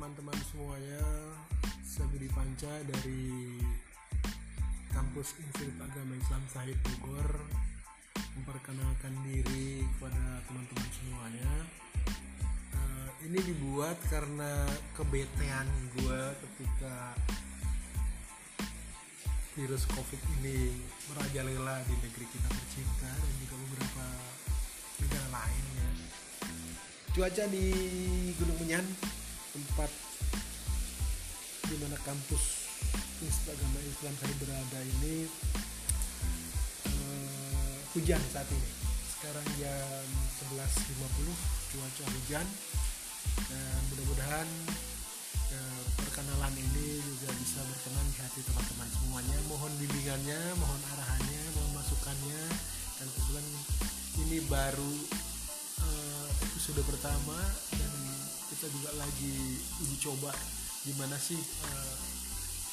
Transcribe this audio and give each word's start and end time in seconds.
teman-teman 0.00 0.40
semuanya. 0.48 1.04
Saya 1.84 2.08
Budi 2.08 2.24
Panca 2.32 2.72
dari 2.88 3.52
Kampus 4.96 5.36
Institut 5.44 5.76
Agama 5.76 6.16
Islam 6.16 6.40
Sahid 6.48 6.80
Bogor. 6.80 7.28
Memperkenalkan 8.32 9.12
diri 9.28 9.84
kepada 9.92 10.40
teman-teman 10.48 10.88
semuanya. 10.96 11.52
Eh, 12.72 13.28
Ini 13.28 13.44
dibuat 13.44 14.00
karena 14.08 14.64
kebetean 14.96 15.68
gue 15.92 16.20
ketika 16.48 17.12
virus 19.52 19.84
covid 19.84 20.22
ini 20.40 20.80
merajalela 21.12 21.84
di 21.84 21.94
negeri 22.00 22.24
kita 22.24 22.48
tercinta 22.48 23.12
dan 23.20 23.34
juga 23.44 23.56
beberapa 23.68 24.06
negara 25.04 25.28
lainnya 25.28 25.88
cuaca 27.12 27.44
di 27.52 27.66
Gunung 28.38 28.58
Menyan 28.64 28.86
tempat 29.50 29.90
di 31.70 31.76
mana 31.78 31.98
kampus 32.02 32.70
Institut 33.20 33.52
Agama 33.52 33.78
Islam 33.84 34.14
saya 34.16 34.34
berada 34.40 34.80
ini 34.80 35.28
eh, 36.88 37.76
hujan 37.92 38.22
saat 38.32 38.48
ini. 38.48 38.70
Sekarang 39.12 39.46
jam 39.60 40.06
11.50 40.48 41.76
cuaca 41.76 42.04
hujan. 42.16 42.46
Dan 43.44 43.80
mudah-mudahan 43.92 44.48
eh, 45.52 45.82
perkenalan 46.00 46.54
ini 46.56 47.04
juga 47.04 47.28
bisa 47.36 47.60
berkenan 47.60 48.06
di 48.08 48.18
hati 48.24 48.40
teman-teman 48.40 48.88
semuanya. 48.88 49.36
Mohon 49.52 49.72
bimbingannya 49.76 50.40
mohon 50.56 50.80
arahannya 50.96 51.42
mohon 51.60 51.72
masukannya. 51.76 52.42
Dan 52.96 53.06
kebetulan 53.12 53.46
ini 54.24 54.38
baru 54.48 54.94
eh, 55.84 56.28
episode 56.48 56.80
pertama 56.88 57.36
dan 57.76 57.99
kita 58.60 58.76
juga 58.76 58.92
lagi 59.00 59.56
uji 59.80 59.96
coba 60.04 60.36
gimana 60.84 61.16
sih 61.16 61.40
eh, 61.40 61.96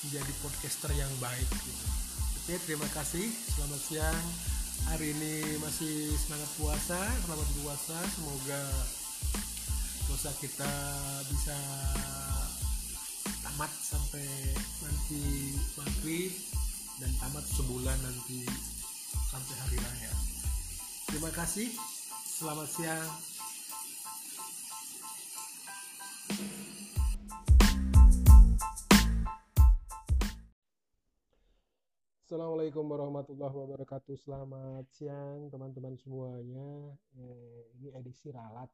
menjadi 0.04 0.34
podcaster 0.44 0.92
yang 0.92 1.08
baik 1.24 1.48
gitu. 1.48 1.88
Oke, 2.44 2.60
terima 2.68 2.84
kasih. 2.92 3.24
Selamat 3.56 3.80
siang. 3.88 4.20
Hari 4.92 5.16
ini 5.16 5.56
masih 5.64 6.12
semangat 6.20 6.52
puasa. 6.60 7.00
Selamat 7.24 7.48
puasa. 7.64 7.96
Semoga 8.20 8.62
puasa 10.12 10.30
kita 10.44 10.74
bisa 11.32 11.56
tamat 13.48 13.72
sampai 13.80 14.28
nanti 14.84 15.56
maghrib 15.80 16.36
dan 17.00 17.16
tamat 17.16 17.48
sebulan 17.48 17.96
nanti 18.04 18.44
sampai 19.32 19.56
hari 19.56 19.80
raya. 19.80 20.12
Terima 21.08 21.32
kasih. 21.32 21.72
Selamat 22.28 22.68
siang. 22.76 23.37
Assalamualaikum 32.68 33.00
warahmatullahi 33.00 33.56
wabarakatuh. 33.64 34.16
Selamat 34.28 34.84
siang 34.92 35.48
teman-teman 35.48 35.96
semuanya. 36.04 37.00
Eh, 37.16 37.64
ini 37.80 37.96
edisi 37.96 38.28
ralat. 38.28 38.68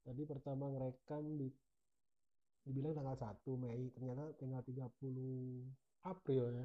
Tadi 0.00 0.24
pertama 0.24 0.72
ngerekam 0.72 1.36
di 1.36 1.44
dibilang 2.64 2.96
tanggal 2.96 3.20
1 3.20 3.52
Mei, 3.60 3.92
ternyata 3.92 4.32
tanggal 4.40 4.64
30 4.64 5.12
April 6.08 6.56
ya. 6.56 6.64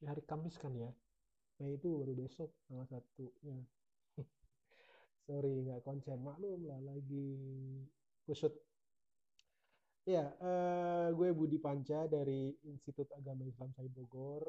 Ini 0.00 0.04
hari 0.08 0.24
Kamis 0.24 0.56
kan 0.56 0.72
ya. 0.72 0.88
Mei 1.60 1.76
itu 1.76 2.00
baru 2.00 2.16
besok 2.16 2.48
tanggal 2.64 2.88
1 2.88 3.28
ya. 3.44 3.60
Sorry 5.28 5.52
nggak 5.68 5.84
konsen 5.84 6.24
maklum 6.24 6.64
lah 6.64 6.80
lagi 6.80 7.44
kusut. 8.24 8.56
Ya, 10.08 10.32
eh, 10.32 11.12
gue 11.12 11.28
Budi 11.36 11.60
Panca 11.60 12.08
dari 12.08 12.56
Institut 12.64 13.12
Agama 13.12 13.44
Islam 13.44 13.68
Sai 13.76 13.92
Bogor 13.92 14.48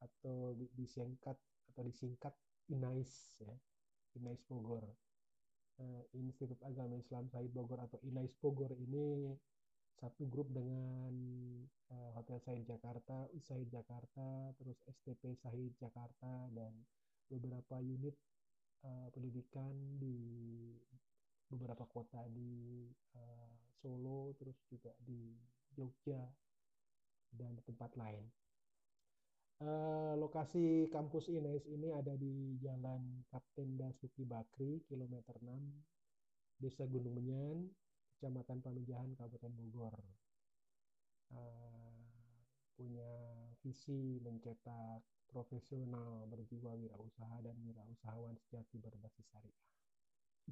atau 0.00 0.52
di- 0.56 0.70
disingkat 0.76 1.36
atau 1.72 1.82
disingkat 1.84 2.34
INAIS 2.72 3.40
ya. 3.40 3.54
INAIS 4.16 4.42
Bogor. 4.48 4.84
Eh, 5.76 6.02
Institut 6.16 6.56
Agama 6.64 6.96
Islam 6.96 7.28
Said 7.28 7.52
Bogor 7.52 7.84
atau 7.84 8.00
INAIS 8.00 8.32
Bogor 8.40 8.72
ini 8.80 9.36
satu 9.96 10.28
grup 10.28 10.48
dengan 10.52 11.12
eh, 11.92 12.10
Hotel 12.16 12.40
Said 12.40 12.64
Jakarta, 12.64 13.28
Usaid 13.36 13.68
Jakarta, 13.68 14.52
terus 14.56 14.76
STP 14.88 15.36
Sahid 15.36 15.72
Jakarta 15.80 16.48
dan 16.52 16.72
beberapa 17.28 17.80
unit 17.80 18.16
eh, 18.84 19.08
pendidikan 19.12 19.72
di 20.00 20.16
beberapa 21.48 21.84
kota 21.88 22.24
di 22.32 22.88
eh, 23.16 23.50
Solo, 23.80 24.32
terus 24.40 24.56
juga 24.68 24.92
di 25.00 25.36
Jogja 25.76 26.24
dan 27.36 27.56
tempat 27.64 27.92
lain. 28.00 28.24
Eh, 29.56 30.12
lokasi 30.20 30.84
kampus 30.92 31.32
INES 31.32 31.64
ini 31.72 31.88
ada 31.88 32.12
di 32.12 32.60
Jalan 32.60 33.24
Kapten 33.32 33.80
Dasuki 33.80 34.28
Bakri, 34.28 34.84
kilometer 34.84 35.32
6, 35.40 36.60
Desa 36.60 36.84
Gunung 36.84 37.16
Menyan, 37.16 37.64
Kecamatan 38.12 38.60
Pamijahan, 38.60 39.16
Kabupaten 39.16 39.56
Bogor. 39.56 39.96
Eh, 41.32 42.04
punya 42.76 43.08
visi 43.64 44.20
mencetak 44.20 45.00
profesional 45.24 46.28
berjiwa 46.28 46.76
wirausaha 46.76 47.40
dan 47.40 47.56
wirausahawan 47.64 48.36
sejati 48.36 48.76
berbasis 48.76 49.24
syariah. 49.32 49.64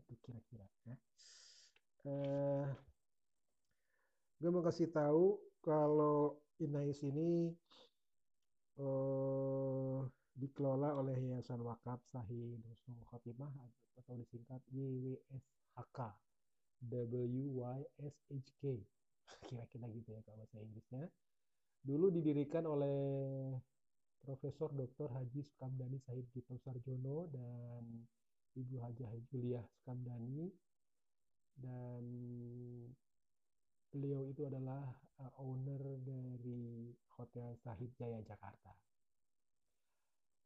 Itu 0.00 0.16
kira-kira 0.24 0.64
ya. 0.88 0.96
Eh, 2.08 2.66
gue 4.40 4.48
mau 4.48 4.64
kasih 4.64 4.88
tahu 4.88 5.36
kalau 5.60 6.40
INAIS 6.56 7.04
ini 7.04 7.52
eh, 8.80 10.00
dikelola 10.34 10.98
oleh 10.98 11.14
Yayasan 11.14 11.62
Wakaf 11.62 12.02
Sahih 12.10 12.58
Husnul 12.66 13.04
Khotimah 13.06 13.54
atau 14.02 14.14
disingkat 14.18 14.60
YWSHK 14.74 15.98
WYSHK 16.82 18.62
kira-kira 19.48 19.86
gitu 19.94 20.08
ya 20.10 20.20
kalau 20.26 20.42
bahasa 20.42 20.58
Inggrisnya 20.58 21.04
dulu 21.84 22.10
didirikan 22.10 22.64
oleh 22.66 22.98
Profesor 24.24 24.72
Dr. 24.72 25.12
Haji 25.12 25.44
Sukamdani 25.44 26.00
Said 26.00 26.24
Gito 26.32 26.56
Sarjono 26.64 27.28
dan 27.28 27.84
Ibu 28.56 28.80
Hajah 28.80 29.12
Juliah 29.28 29.64
Sukamdani 29.68 30.48
dan 31.60 32.02
beliau 33.92 34.26
itu 34.26 34.42
adalah 34.48 34.82
uh, 35.22 35.32
owner 35.38 35.78
dari 36.02 36.90
Hotel 37.34 37.58
Sahid 37.66 37.90
Jaya 37.98 38.22
Jakarta. 38.22 38.70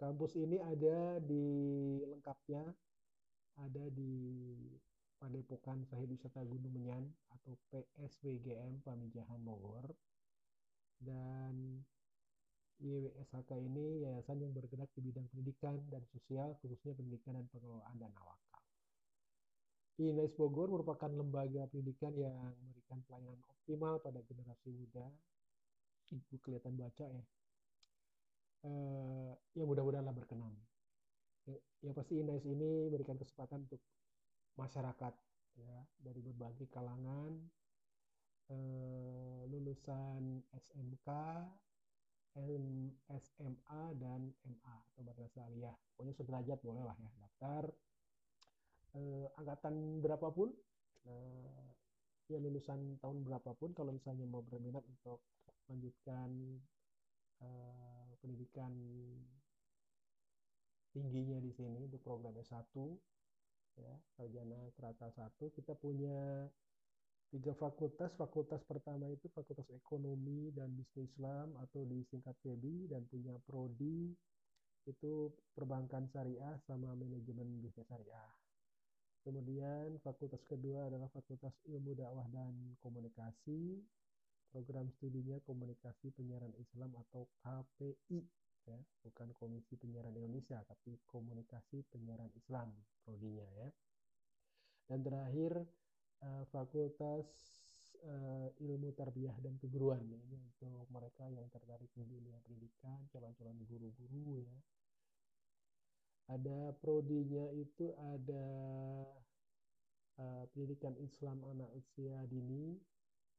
Kampus 0.00 0.41
ini 0.41 0.56
ada 0.56 1.21
di 1.21 1.44
lengkapnya 2.00 2.65
ada 3.60 3.84
di 3.93 4.56
Padepokan 5.21 5.84
Sahid 5.84 6.09
Wisata 6.09 6.41
Gunung 6.49 6.72
Menyan 6.72 7.04
atau 7.28 7.60
PSWGM 7.69 8.81
Pamijahan 8.88 9.37
Bogor 9.44 9.84
dan 11.04 11.84
YWSHK 12.81 13.53
ini 13.69 14.09
yayasan 14.09 14.49
yang 14.49 14.56
bergerak 14.56 14.88
di 14.97 15.12
bidang 15.12 15.28
pendidikan 15.28 15.76
dan 15.93 16.00
sosial 16.09 16.56
khususnya 16.65 16.97
pendidikan 16.97 17.37
dan 17.37 17.44
pengelolaan 17.53 18.00
dana 18.00 18.16
wakaf. 18.16 18.65
INAIS 20.00 20.32
Bogor 20.41 20.72
merupakan 20.72 21.12
lembaga 21.12 21.69
pendidikan 21.69 22.16
yang 22.16 22.32
memberikan 22.65 23.05
pelayanan 23.05 23.44
optimal 23.44 24.00
pada 24.00 24.25
generasi 24.25 24.72
muda. 24.72 25.05
Ibu 26.08 26.41
kelihatan 26.41 26.74
baca 26.80 27.04
ya. 27.04 27.24
Eh, 28.66 29.32
ya 29.54 29.64
mudah-mudahan 29.69 30.08
lah 30.08 30.16
berkenan. 30.16 30.50
Ya, 31.44 31.56
yang 31.84 31.94
pasti 31.94 32.19
INAIS 32.19 32.44
ini 32.49 32.88
memberikan 32.88 33.20
kesempatan 33.20 33.69
untuk 33.69 33.81
masyarakat 34.58 35.14
ya 35.58 35.76
dari 36.02 36.20
berbagai 36.22 36.66
kalangan 36.72 37.38
eh, 38.50 39.40
lulusan 39.52 40.43
SMK, 40.50 41.08
SMA 43.08 43.82
dan 43.99 44.31
MA 44.46 44.76
atau 44.93 45.02
madrasah 45.04 45.44
aliyah. 45.46 45.75
Pokoknya 45.94 46.14
sederajat 46.16 46.58
boleh 46.64 46.82
lah 46.82 46.96
ya 46.99 47.11
daftar 47.20 47.64
eh, 48.96 49.26
angkatan 49.38 50.00
berapapun, 50.00 50.50
ya 52.28 52.37
lulusan 52.37 53.00
tahun 53.00 53.25
berapapun, 53.25 53.72
kalau 53.72 53.93
misalnya 53.96 54.28
mau 54.28 54.44
berminat 54.44 54.84
untuk 54.84 55.25
melanjutkan 55.69 56.59
eh, 57.44 58.11
pendidikan 58.25 58.73
tingginya 60.97 61.38
di 61.44 61.53
sini 61.53 61.85
untuk 61.85 62.00
program 62.00 62.35
S1, 62.41 62.73
ya, 63.79 63.94
sarjana 64.17 64.59
serata 64.75 65.12
1, 65.12 65.53
kita 65.55 65.76
punya 65.76 66.49
tiga 67.29 67.53
fakultas. 67.55 68.11
Fakultas 68.17 68.65
pertama 68.65 69.12
itu 69.12 69.29
Fakultas 69.37 69.69
Ekonomi 69.70 70.49
dan 70.56 70.73
Bisnis 70.73 71.12
Islam 71.12 71.53
atau 71.61 71.85
disingkat 71.85 72.35
PEBI 72.41 72.88
dan 72.88 73.05
punya 73.06 73.37
prodi 73.44 74.17
itu 74.88 75.29
perbankan 75.53 76.09
syariah 76.09 76.56
sama 76.64 76.97
manajemen 76.97 77.61
bisnis 77.61 77.85
syariah. 77.85 78.32
Kemudian 79.21 80.00
fakultas 80.00 80.41
kedua 80.49 80.88
adalah 80.88 81.12
Fakultas 81.12 81.53
Ilmu 81.69 81.93
Dakwah 81.93 82.25
dan 82.32 82.56
Komunikasi. 82.81 83.76
Program 84.49 84.89
studinya 84.97 85.39
Komunikasi 85.45 86.11
Penyiaran 86.17 86.53
Islam 86.56 86.97
atau 86.97 87.29
KPI 87.45 88.21
ya, 88.69 88.79
bukan 89.05 89.33
Komisi 89.37 89.77
Penyiaran 89.77 90.17
Indonesia 90.17 90.61
tapi 90.65 90.97
Komunikasi 91.09 91.85
Penyiaran 91.93 92.33
Islam 92.35 92.73
prodinya 93.05 93.49
ya. 93.59 93.69
Dan 94.89 95.05
terakhir 95.05 95.53
uh, 96.25 96.45
Fakultas 96.49 97.29
uh, 98.09 98.49
Ilmu 98.56 98.97
Tarbiyah 98.97 99.37
dan 99.45 99.61
Keguruan 99.61 100.00
ya. 100.09 100.17
ini 100.17 100.41
untuk 100.41 100.89
mereka 100.89 101.29
yang 101.29 101.45
tertarik 101.53 101.93
di 101.93 102.09
dunia 102.09 102.41
pendidikan, 102.41 103.05
calon-calon 103.12 103.61
guru-guru 103.69 104.41
ya 104.41 104.56
ada 106.29 106.77
prodinya 106.85 107.49
itu 107.56 107.89
ada 107.97 108.47
uh, 110.21 110.45
pendidikan 110.53 110.93
Islam 111.00 111.41
anak 111.49 111.73
usia 111.73 112.21
dini 112.29 112.77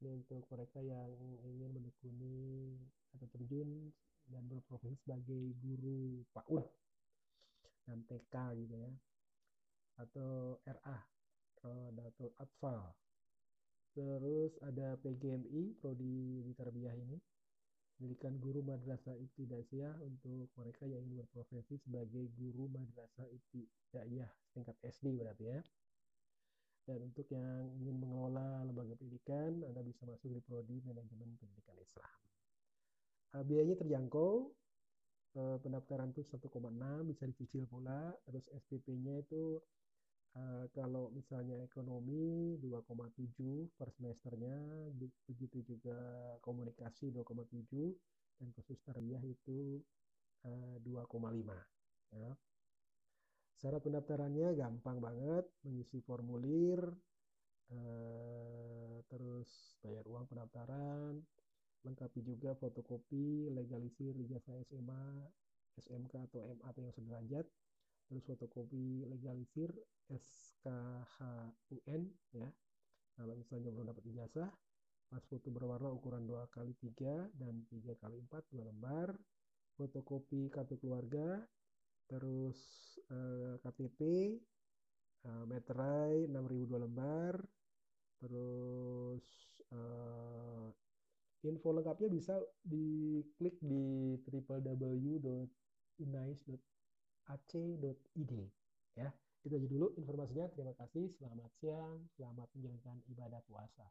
untuk 0.08 0.48
mereka 0.48 0.80
yang 0.80 1.12
ingin 1.44 1.70
menekuni 1.76 2.76
atau 3.16 3.28
terjun 3.36 3.92
dan 4.30 4.46
berprofesi 4.48 4.96
sebagai 5.04 5.52
guru 5.60 6.24
PAUD 6.32 6.64
dan 7.84 7.98
TK 8.06 8.34
gitu 8.64 8.74
ya 8.80 8.92
atau 10.00 10.56
RA 10.64 10.98
Rodatul 11.60 12.32
Atfal 12.40 12.96
terus 13.92 14.56
ada 14.64 14.96
PGMI 15.02 15.76
prodi 15.82 16.40
di 16.46 16.52
tarbiyah 16.56 16.96
ini 16.96 17.20
pendidikan 18.00 18.32
guru 18.40 18.64
madrasah 18.64 19.12
ibtidaiyah 19.12 20.00
untuk 20.00 20.48
mereka 20.56 20.88
yang 20.88 21.04
ingin 21.04 21.20
berprofesi 21.20 21.76
sebagai 21.84 22.32
guru 22.32 22.64
madrasah 22.72 23.28
ibtidaiyah 23.28 24.30
tingkat 24.56 24.72
SD 24.80 25.20
berarti 25.20 25.52
ya. 25.52 25.60
Dan 26.90 27.06
untuk 27.06 27.30
yang 27.30 27.70
ingin 27.78 28.02
mengelola 28.02 28.66
lembaga 28.66 28.98
pendidikan, 28.98 29.62
Anda 29.62 29.86
bisa 29.86 30.02
masuk 30.10 30.26
di 30.26 30.42
prodi 30.42 30.82
manajemen 30.82 31.38
pendidikan 31.38 31.78
Islam. 31.78 32.10
Uh, 33.30 33.46
biayanya 33.46 33.78
terjangkau, 33.78 34.50
uh, 35.38 35.56
pendaftaran 35.62 36.10
itu 36.10 36.26
1,6 36.26 36.50
bisa 37.06 37.30
dicicil 37.30 37.70
pula, 37.70 38.10
terus 38.26 38.42
SPP-nya 38.50 39.22
itu 39.22 39.62
Uh, 40.30 40.70
kalau 40.70 41.10
misalnya 41.10 41.58
ekonomi 41.66 42.54
2,7 42.62 43.66
per 43.74 43.90
semesternya, 43.90 44.54
begitu 45.26 45.58
juga 45.66 45.98
komunikasi 46.38 47.10
2,7 47.10 47.90
dan 48.38 48.48
khusus 48.54 48.78
tarbiyah 48.86 49.18
itu 49.26 49.82
uh, 50.46 50.78
2,5 50.86 51.50
ya. 52.14 52.30
Syarat 53.60 53.84
pendaftarannya 53.84 54.56
gampang 54.56 55.04
banget, 55.04 55.44
mengisi 55.68 56.00
formulir, 56.00 56.80
uh, 57.76 58.96
terus 59.04 59.76
bayar 59.84 60.08
uang 60.08 60.24
pendaftaran, 60.32 61.20
lengkapi 61.84 62.24
juga 62.24 62.56
fotokopi, 62.56 63.52
legalisir 63.52 64.16
ijazah 64.16 64.56
SMA, 64.64 65.28
SMK 65.76 66.32
atau 66.32 66.40
MA 66.56 66.64
atau 66.72 66.80
yang 66.80 66.96
sederajat, 66.96 67.44
terus 68.08 68.24
fotokopi 68.24 69.04
legalisir 69.04 69.68
SKHUN 70.08 72.02
ya. 72.32 72.48
Kalau 73.12 73.36
misalnya 73.36 73.68
belum 73.76 73.92
dapat 73.92 74.08
ijazah 74.08 74.48
pas 75.10 75.26
foto 75.26 75.50
berwarna 75.50 75.90
ukuran 75.90 76.22
2 76.22 76.48
kali 76.54 76.72
3 76.80 77.34
dan 77.34 77.66
3 77.66 77.98
kali 77.98 78.22
4 78.30 78.50
dua 78.54 78.62
lembar 78.70 79.10
fotokopi 79.74 80.46
kartu 80.54 80.78
keluarga 80.78 81.42
terus 82.10 82.58
eh, 83.06 83.54
KTP 83.62 84.00
eh, 85.22 85.44
meterai 85.46 86.26
6000 86.26 86.66
dua 86.66 86.82
lembar 86.82 87.38
terus 88.18 89.22
eh, 89.70 90.66
info 91.46 91.70
lengkapnya 91.72 92.10
bisa 92.10 92.34
diklik 92.66 93.54
di 93.62 94.18
www.inais.com 94.26 96.58
ac.id 97.30 98.32
ya. 98.98 99.08
Itu 99.40 99.54
aja 99.56 99.68
dulu 99.70 99.94
informasinya. 99.96 100.50
Terima 100.52 100.74
kasih. 100.76 101.08
Selamat 101.16 101.50
siang. 101.62 101.96
Selamat 102.18 102.48
menjalankan 102.52 102.96
ibadah 103.08 103.40
puasa. 103.46 103.86